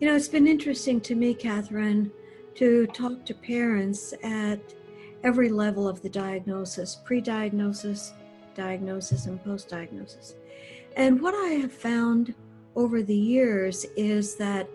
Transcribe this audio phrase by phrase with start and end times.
[0.00, 2.10] You know, it's been interesting to me, Catherine,
[2.56, 4.60] to talk to parents at
[5.22, 8.12] every level of the diagnosis pre diagnosis,
[8.54, 10.34] diagnosis, and post diagnosis.
[10.96, 12.34] And what I have found
[12.76, 14.68] over the years is that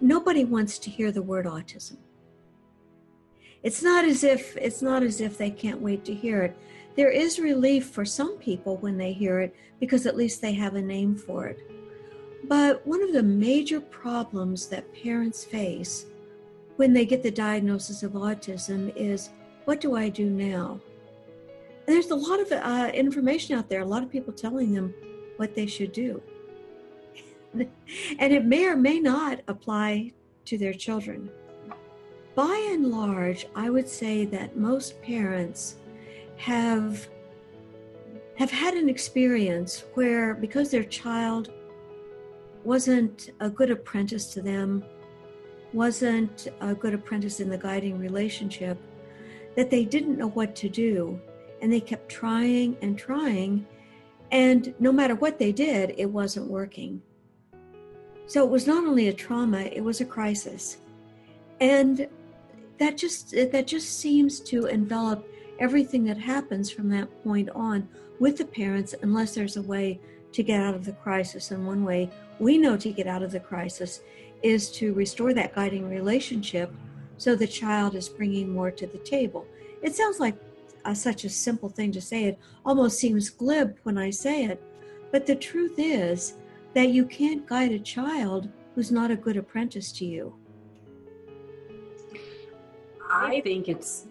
[0.00, 1.96] nobody wants to hear the word autism.
[3.62, 6.56] It's not as if it's not as if they can't wait to hear it.
[6.94, 10.76] There is relief for some people when they hear it because at least they have
[10.76, 11.58] a name for it.
[12.48, 16.06] But one of the major problems that parents face
[16.76, 19.30] when they get the diagnosis of autism is
[19.64, 20.80] what do I do now?
[21.86, 24.94] And there's a lot of uh, information out there, a lot of people telling them
[25.36, 26.22] what they should do.
[27.54, 30.12] and it may or may not apply
[30.44, 31.30] to their children.
[32.34, 35.76] By and large, I would say that most parents
[36.36, 37.08] have
[38.36, 41.50] have had an experience where because their child
[42.66, 44.84] wasn't a good apprentice to them,
[45.72, 48.76] wasn't a good apprentice in the guiding relationship,
[49.54, 51.20] that they didn't know what to do.
[51.62, 53.66] And they kept trying and trying.
[54.30, 57.00] And no matter what they did, it wasn't working.
[58.26, 60.78] So it was not only a trauma, it was a crisis.
[61.60, 62.08] And
[62.78, 65.26] that just that just seems to envelop
[65.58, 67.88] everything that happens from that point on
[68.18, 70.00] with the parents unless there's a way
[70.32, 71.50] to get out of the crisis.
[71.50, 74.00] And one way we know to get out of the crisis
[74.42, 76.72] is to restore that guiding relationship
[77.18, 79.46] so the child is bringing more to the table.
[79.82, 80.36] It sounds like
[80.84, 82.24] a, such a simple thing to say.
[82.24, 84.62] It almost seems glib when I say it.
[85.12, 86.34] But the truth is
[86.74, 90.34] that you can't guide a child who's not a good apprentice to you.
[93.10, 94.06] I think it's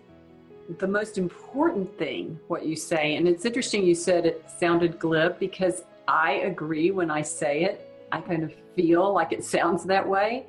[0.79, 3.17] the most important thing what you say.
[3.17, 7.84] And it's interesting you said it sounded glib because I agree when I say it.
[8.11, 10.45] I kind of feel like it sounds that way.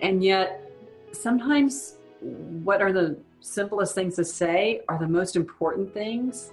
[0.00, 0.70] And yet,
[1.12, 6.52] sometimes what are the simplest things to say are the most important things.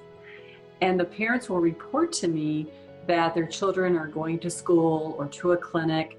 [0.81, 2.67] And the parents will report to me
[3.07, 6.17] that their children are going to school or to a clinic,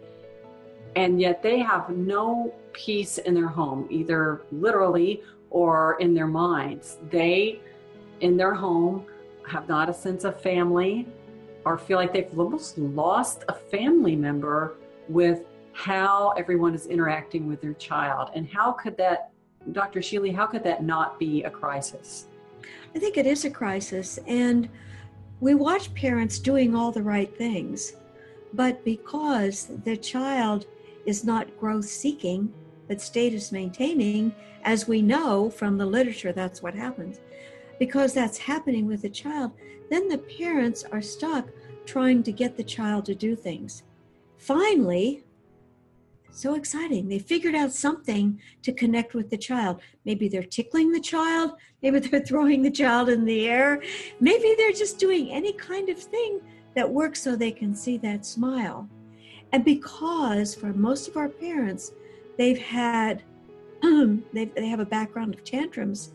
[0.97, 6.99] and yet they have no peace in their home, either literally or in their minds.
[7.11, 7.61] They,
[8.21, 9.07] in their home,
[9.49, 11.07] have not a sense of family
[11.65, 14.75] or feel like they've almost lost a family member
[15.09, 18.31] with how everyone is interacting with their child.
[18.35, 19.31] And how could that,
[19.73, 20.01] Dr.
[20.01, 22.27] Sheely, how could that not be a crisis?
[22.95, 24.19] I think it is a crisis.
[24.27, 24.69] And
[25.41, 27.95] we watch parents doing all the right things.
[28.53, 30.67] But because the child
[31.07, 32.53] is not growth seeking,
[32.87, 37.21] but status maintaining, as we know from the literature, that's what happens.
[37.79, 39.53] Because that's happening with the child,
[39.91, 41.49] then the parents are stuck
[41.87, 43.83] trying to get the child to do things.
[44.39, 45.25] Finally,
[46.31, 47.09] so exciting.
[47.09, 49.81] They figured out something to connect with the child.
[50.05, 53.83] Maybe they're tickling the child, maybe they're throwing the child in the air,
[54.21, 56.41] maybe they're just doing any kind of thing
[56.75, 58.89] that works so they can see that smile.
[59.53, 61.93] And because for most of our parents,
[62.37, 63.23] they've had
[63.83, 66.13] they they have a background of tantrums,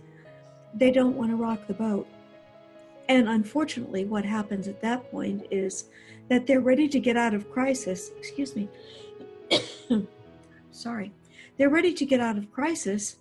[0.73, 2.07] they don't want to rock the boat.
[3.07, 5.85] And unfortunately, what happens at that point is
[6.29, 8.11] that they're ready to get out of crisis.
[8.17, 8.69] Excuse me.
[10.71, 11.11] Sorry.
[11.57, 13.17] They're ready to get out of crisis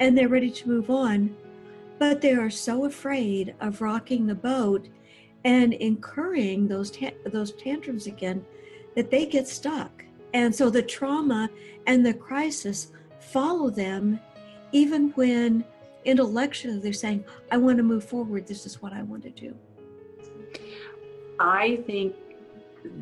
[0.00, 1.36] and they're ready to move on,
[1.98, 4.88] but they are so afraid of rocking the boat
[5.44, 8.44] and incurring those ta- those tantrums again
[8.96, 10.04] that they get stuck.
[10.34, 11.50] And so the trauma
[11.86, 14.20] and the crisis follow them
[14.72, 15.64] even when
[16.08, 19.54] intellectually they're saying, I want to move forward, this is what I want to do.
[21.38, 22.14] I think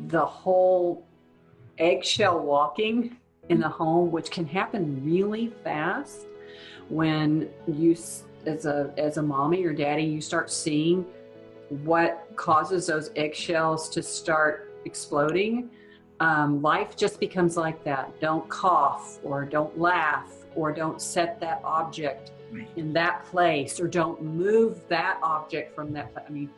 [0.07, 1.07] the whole
[1.77, 3.17] eggshell walking
[3.49, 6.27] in the home, which can happen really fast
[6.89, 7.95] when you,
[8.45, 11.05] as a as a mommy or daddy, you start seeing
[11.69, 15.69] what causes those eggshells to start exploding.
[16.19, 18.19] Um, life just becomes like that.
[18.19, 22.31] Don't cough, or don't laugh, or don't set that object.
[22.75, 26.11] In that place, or don't move that object from that.
[26.25, 26.49] I mean,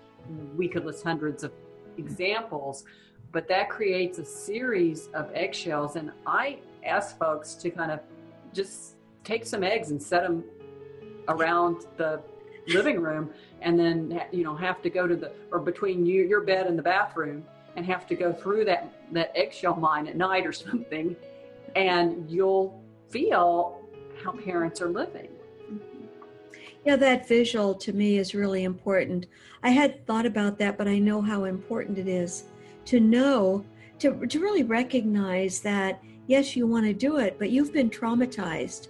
[0.56, 1.52] we could list hundreds of
[1.98, 2.86] examples,
[3.32, 5.96] but that creates a series of eggshells.
[5.96, 8.00] And I ask folks to kind of
[8.54, 10.44] just take some eggs and set them
[11.28, 12.22] around the
[12.68, 13.30] living room
[13.62, 16.78] and then you know have to go to the or between you your bed and
[16.78, 17.44] the bathroom
[17.76, 21.16] and have to go through that that eggshell mine at night or something
[21.76, 23.82] and you'll feel
[24.24, 25.30] how parents are living
[26.86, 29.26] yeah that visual to me is really important
[29.64, 32.46] i had thought about that but i know how important it is
[32.86, 33.66] to know
[34.00, 38.90] to, to really recognize that yes, you want to do it, but you've been traumatized.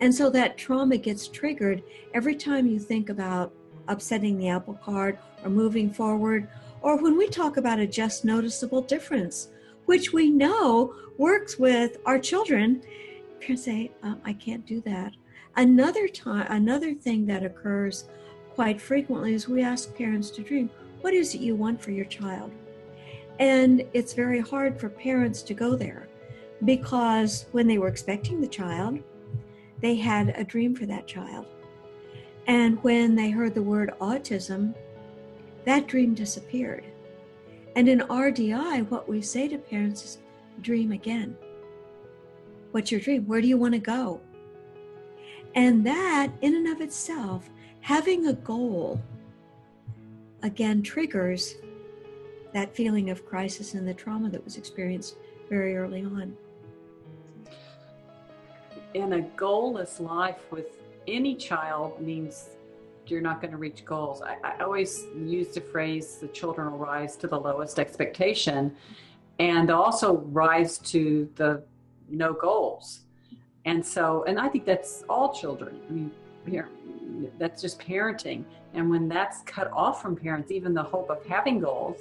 [0.00, 1.84] And so that trauma gets triggered
[2.14, 3.52] every time you think about
[3.86, 6.48] upsetting the apple cart or moving forward,
[6.82, 9.50] or when we talk about a just noticeable difference,
[9.86, 12.82] which we know works with our children.
[13.40, 15.12] Parents say, um, I can't do that.
[15.56, 18.04] Another time, another thing that occurs
[18.54, 20.70] quite frequently is we ask parents to dream,
[21.00, 22.50] what is it you want for your child?
[23.38, 26.08] And it's very hard for parents to go there
[26.64, 28.98] because when they were expecting the child,
[29.80, 31.46] they had a dream for that child.
[32.46, 34.74] And when they heard the word autism,
[35.64, 36.84] that dream disappeared.
[37.76, 40.18] And in RDI, what we say to parents is
[40.60, 41.36] dream again.
[42.72, 43.26] What's your dream?
[43.26, 44.20] Where do you want to go?
[45.54, 47.50] And that, in and of itself,
[47.80, 49.00] having a goal,
[50.42, 51.56] again, triggers
[52.52, 55.16] that feeling of crisis and the trauma that was experienced
[55.48, 56.36] very early on.
[58.94, 60.66] In a goalless life with
[61.06, 62.50] any child means
[63.06, 64.22] you're not going to reach goals.
[64.22, 68.76] I, I always use the phrase the children will rise to the lowest expectation
[69.38, 71.64] and also rise to the
[72.08, 73.00] no goals.
[73.64, 75.80] And so, and I think that's all children.
[75.88, 76.10] I mean,
[77.38, 78.44] that's just parenting.
[78.74, 82.00] And when that's cut off from parents, even the hope of having goals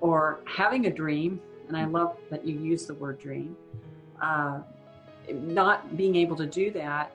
[0.00, 3.56] or having a dream, and I love that you use the word dream,
[4.20, 4.60] uh,
[5.32, 7.12] not being able to do that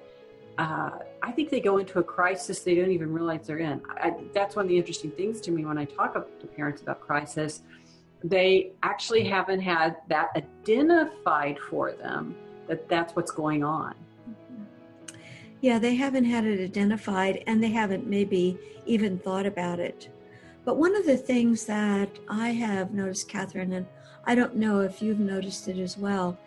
[0.58, 0.92] uh,
[1.24, 3.82] I think they go into a crisis they don't even realize they're in.
[3.90, 7.02] I, that's one of the interesting things to me when I talk to parents about
[7.02, 7.62] crisis.
[8.24, 12.36] They actually haven't had that identified for them
[12.72, 13.94] that that's what's going on.
[15.60, 20.08] Yeah, they haven't had it identified and they haven't maybe even thought about it.
[20.64, 23.86] But one of the things that I have noticed, Catherine, and
[24.24, 26.38] I don't know if you've noticed it as well,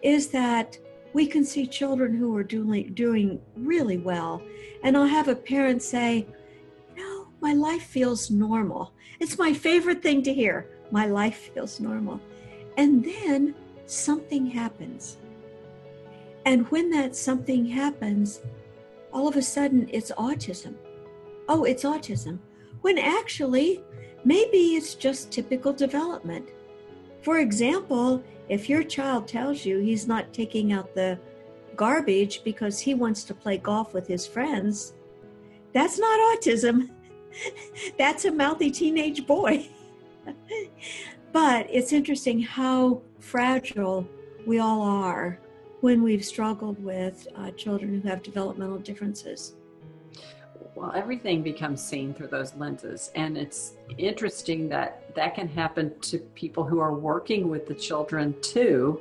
[0.00, 0.78] is that
[1.12, 4.42] we can see children who are doing, doing really well.
[4.82, 6.26] And I'll have a parent say,
[6.96, 8.94] No, my life feels normal.
[9.20, 10.66] It's my favorite thing to hear.
[10.90, 12.22] My life feels normal.
[12.78, 13.54] And then
[13.84, 15.18] something happens.
[16.44, 18.40] And when that something happens,
[19.12, 20.74] all of a sudden it's autism.
[21.48, 22.38] Oh, it's autism.
[22.82, 23.82] When actually,
[24.24, 26.50] maybe it's just typical development.
[27.22, 31.18] For example, if your child tells you he's not taking out the
[31.76, 34.94] garbage because he wants to play golf with his friends,
[35.72, 36.90] that's not autism.
[37.98, 39.66] that's a mouthy teenage boy.
[41.32, 44.06] but it's interesting how fragile
[44.46, 45.40] we all are
[45.84, 49.52] when we've struggled with uh, children who have developmental differences.
[50.74, 53.10] Well, everything becomes seen through those lenses.
[53.14, 58.34] And it's interesting that that can happen to people who are working with the children
[58.40, 58.98] too,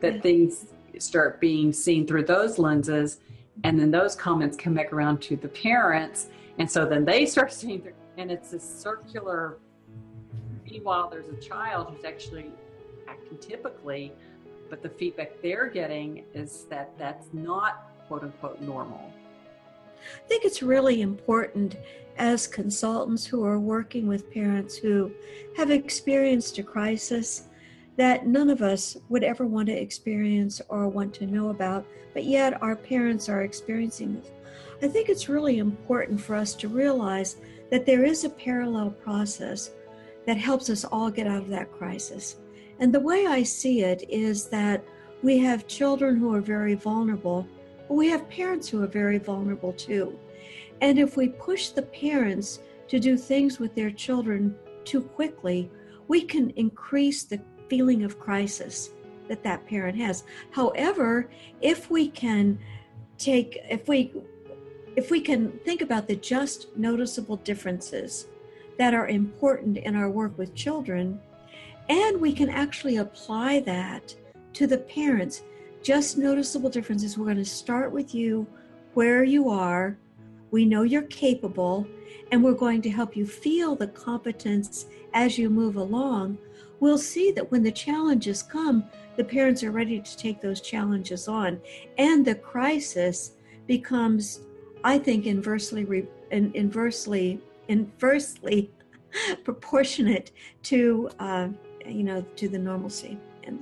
[0.00, 0.20] that yeah.
[0.22, 0.68] things
[0.98, 3.18] start being seen through those lenses.
[3.64, 6.28] And then those comments come back around to the parents.
[6.58, 9.58] And so then they start seeing, through, and it's a circular.
[10.64, 12.46] Meanwhile, there's a child who's actually
[13.06, 14.14] acting typically,
[14.72, 19.12] but the feedback they're getting is that that's not quote unquote normal.
[20.00, 21.76] I think it's really important
[22.16, 25.12] as consultants who are working with parents who
[25.58, 27.48] have experienced a crisis
[27.98, 32.24] that none of us would ever want to experience or want to know about, but
[32.24, 34.30] yet our parents are experiencing this.
[34.80, 37.36] I think it's really important for us to realize
[37.70, 39.70] that there is a parallel process
[40.26, 42.36] that helps us all get out of that crisis.
[42.78, 44.84] And the way I see it is that
[45.22, 47.46] we have children who are very vulnerable
[47.92, 50.18] but we have parents who are very vulnerable too.
[50.80, 55.70] And if we push the parents to do things with their children too quickly,
[56.08, 57.38] we can increase the
[57.68, 58.92] feeling of crisis
[59.28, 60.24] that that parent has.
[60.52, 61.28] However,
[61.60, 62.58] if we can
[63.18, 64.14] take, if we,
[64.96, 68.28] if we can think about the just noticeable differences
[68.78, 71.20] that are important in our work with children,
[71.88, 74.14] and we can actually apply that
[74.54, 75.42] to the parents
[75.82, 77.18] just noticeable differences.
[77.18, 78.46] We're going to start with you
[78.94, 79.98] where you are.
[80.50, 81.86] We know you're capable,
[82.30, 86.38] and we're going to help you feel the competence as you move along.
[86.78, 88.84] We'll see that when the challenges come,
[89.16, 91.60] the parents are ready to take those challenges on,
[91.98, 93.32] and the crisis
[93.66, 94.40] becomes,
[94.84, 98.70] I think, inversely, re, inversely, inversely
[99.44, 100.32] proportionate
[100.64, 101.48] to, uh,
[101.86, 103.18] you know, to the normalcy.
[103.44, 103.58] And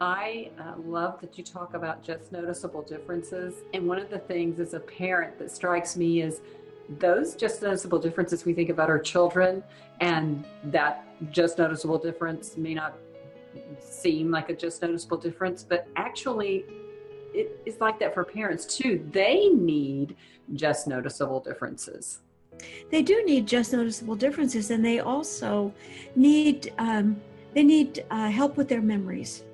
[0.00, 3.54] I uh, love that you talk about just noticeable differences.
[3.72, 6.40] And one of the things as a parent that strikes me is
[6.98, 9.62] those just noticeable differences we think about our children,
[10.00, 12.94] and that just noticeable difference may not
[13.80, 16.64] seem like a just noticeable difference, but actually,
[17.34, 19.04] it is like that for parents too.
[19.10, 20.16] They need
[20.54, 22.20] just noticeable differences.
[22.90, 25.72] They do need just noticeable differences, and they also
[26.14, 27.20] need um,
[27.54, 29.44] they need uh, help with their memories.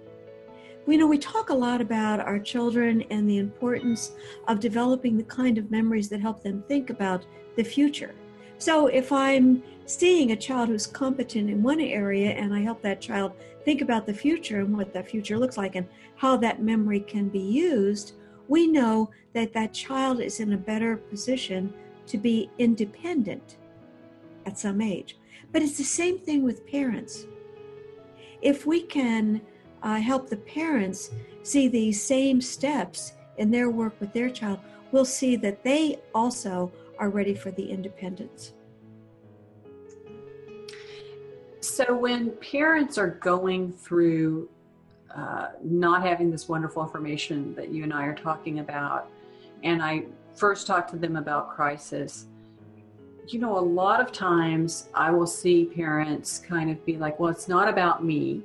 [0.86, 4.12] We know we talk a lot about our children and the importance
[4.48, 7.24] of developing the kind of memories that help them think about
[7.56, 8.14] the future.
[8.58, 13.00] So if I'm seeing a child who's competent in one area and I help that
[13.00, 13.32] child
[13.64, 17.28] think about the future and what that future looks like and how that memory can
[17.28, 18.14] be used,
[18.48, 21.72] we know that that child is in a better position
[22.06, 23.56] to be independent
[24.46, 25.16] at some age.
[25.52, 27.26] But it's the same thing with parents.
[28.40, 29.40] If we can
[29.82, 31.10] uh, help the parents
[31.42, 36.72] see these same steps in their work with their child, we'll see that they also
[36.98, 38.52] are ready for the independence.
[41.60, 44.48] So, when parents are going through
[45.14, 49.08] uh, not having this wonderful information that you and I are talking about,
[49.62, 52.26] and I first talk to them about crisis,
[53.28, 57.30] you know, a lot of times I will see parents kind of be like, well,
[57.30, 58.42] it's not about me,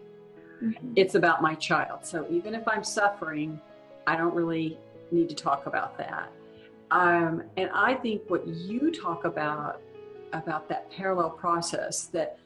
[0.62, 0.94] mm-hmm.
[0.96, 2.06] it's about my child.
[2.06, 3.60] So even if I'm suffering,
[4.06, 4.78] I don't really
[5.12, 6.32] need to talk about that.
[6.92, 9.82] Um, and I think what you talk about,
[10.34, 12.40] about that parallel process, that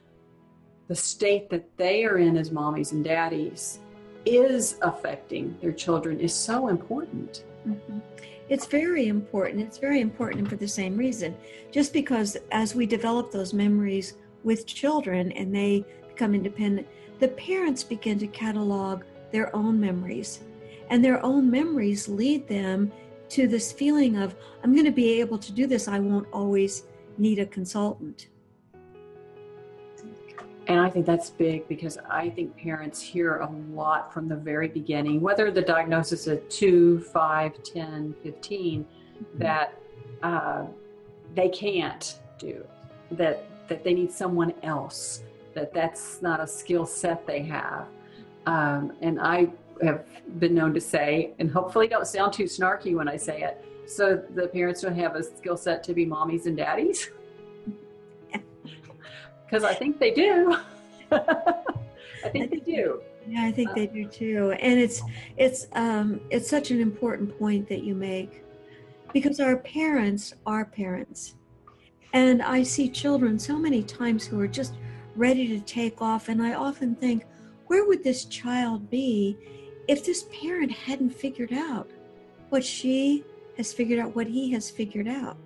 [0.88, 3.80] the state that they are in as mommies and daddies
[4.26, 7.44] is affecting their children is so important.
[7.68, 8.00] Mm-hmm.
[8.52, 9.62] It's very important.
[9.62, 11.38] It's very important for the same reason.
[11.72, 16.86] Just because as we develop those memories with children and they become independent,
[17.22, 20.42] the parents begin to catalog their own memories.
[20.90, 22.92] And their own memories lead them
[23.30, 25.88] to this feeling of, I'm going to be able to do this.
[25.88, 26.84] I won't always
[27.18, 28.28] need a consultant.
[30.72, 34.70] And I think that's big because I think parents hear a lot from the very
[34.70, 39.38] beginning, whether the diagnosis is 2, 5, 10, 15, mm-hmm.
[39.38, 39.74] that
[40.24, 40.64] uh,
[41.36, 42.66] they can't do,
[43.12, 45.24] that, that they need someone else,
[45.56, 47.88] that that's not a skill set they have.
[48.46, 49.50] Um, and I
[49.84, 50.06] have
[50.40, 54.24] been known to say, and hopefully don't sound too snarky when I say it, so
[54.36, 57.10] the parents don't have a skill set to be mommies and daddies.
[59.52, 60.56] because I think they do.
[61.12, 63.02] I think they do.
[63.28, 64.56] Yeah, I think they do too.
[64.60, 65.02] And it's
[65.38, 68.44] it's um, it's such an important point that you make
[69.12, 71.36] because our parents are parents,
[72.14, 74.76] and I see children so many times who are just
[75.16, 77.26] ready to take off, and I often think,
[77.68, 79.38] where would this child be
[79.90, 81.90] if this parent hadn't figured out
[82.50, 83.26] what she
[83.58, 85.38] has figured out, what he has figured out?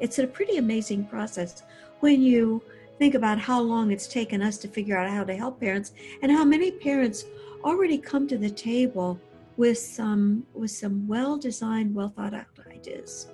[0.00, 1.62] It's a pretty amazing process
[2.00, 2.62] when you
[3.02, 5.90] think about how long it's taken us to figure out how to help parents
[6.22, 7.24] and how many parents
[7.64, 9.18] already come to the table
[9.56, 13.26] with some with some well designed well thought out ideas.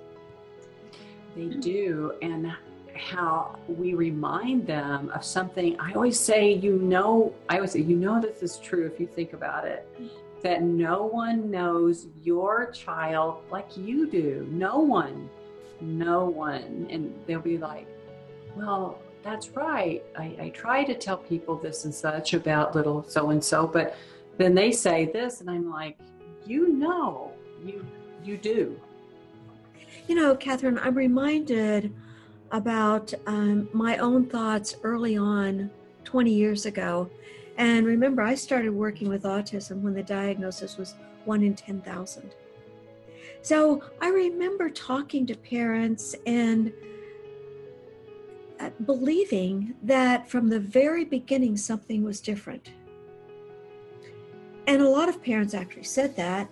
[1.35, 2.51] They do and
[2.95, 5.79] how we remind them of something.
[5.79, 9.05] I always say you know i always say you know this is true if you
[9.05, 9.87] think about it
[10.41, 14.47] that no one knows your child like you do.
[14.49, 15.29] No one
[15.79, 16.87] no one.
[16.89, 17.85] And they'll be like
[18.55, 20.03] well that's right.
[20.17, 23.95] I, I try to tell people this and such about little so and so, but
[24.37, 25.97] then they say this, and I'm like,
[26.45, 27.31] you know,
[27.63, 27.85] you
[28.23, 28.79] you do.
[30.07, 31.93] You know, Catherine, I'm reminded
[32.51, 35.69] about um, my own thoughts early on
[36.03, 37.09] 20 years ago.
[37.57, 40.95] And remember, I started working with autism when the diagnosis was
[41.25, 42.33] one in 10,000.
[43.41, 46.73] So I remember talking to parents and
[48.85, 52.71] believing that from the very beginning something was different.
[54.67, 56.51] And a lot of parents actually said that.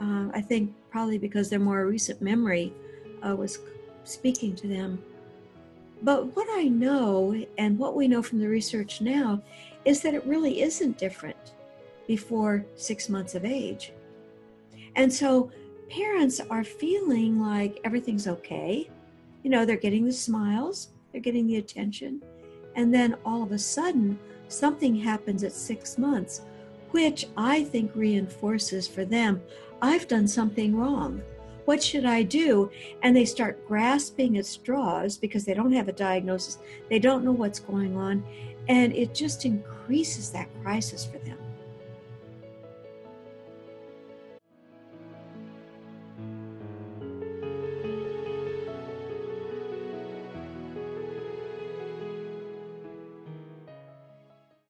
[0.00, 2.72] Uh, I think probably because their more recent memory
[3.26, 3.58] uh, was
[4.04, 5.02] speaking to them.
[6.02, 9.42] But what I know and what we know from the research now
[9.84, 11.54] is that it really isn't different
[12.06, 13.92] before six months of age.
[14.94, 15.50] And so
[15.90, 18.88] parents are feeling like everything's okay.
[19.42, 22.22] You know, they're getting the smiles, they're getting the attention.
[22.76, 26.42] And then all of a sudden, something happens at six months,
[26.92, 29.42] which I think reinforces for them
[29.82, 31.20] I've done something wrong.
[31.64, 32.70] What should I do?
[33.02, 36.58] And they start grasping at straws because they don't have a diagnosis,
[36.88, 38.24] they don't know what's going on,
[38.68, 41.37] and it just increases that crisis for them.